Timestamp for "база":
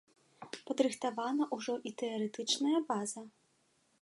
2.93-3.21